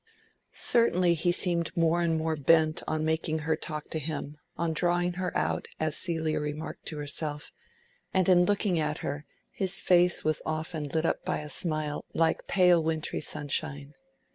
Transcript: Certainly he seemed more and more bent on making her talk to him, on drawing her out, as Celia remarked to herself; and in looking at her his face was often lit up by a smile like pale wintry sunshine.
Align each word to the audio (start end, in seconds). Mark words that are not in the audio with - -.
Certainly 0.51 1.13
he 1.13 1.31
seemed 1.31 1.77
more 1.77 2.01
and 2.01 2.17
more 2.17 2.35
bent 2.35 2.81
on 2.87 3.05
making 3.05 3.37
her 3.45 3.55
talk 3.55 3.91
to 3.91 3.99
him, 3.99 4.39
on 4.57 4.73
drawing 4.73 5.13
her 5.21 5.31
out, 5.37 5.67
as 5.79 5.95
Celia 5.95 6.39
remarked 6.39 6.87
to 6.87 6.97
herself; 6.97 7.51
and 8.11 8.27
in 8.27 8.45
looking 8.45 8.79
at 8.79 8.97
her 9.05 9.27
his 9.51 9.79
face 9.79 10.23
was 10.23 10.41
often 10.43 10.87
lit 10.87 11.05
up 11.05 11.23
by 11.23 11.41
a 11.41 11.51
smile 11.51 12.03
like 12.15 12.47
pale 12.47 12.81
wintry 12.81 13.21
sunshine. 13.21 13.93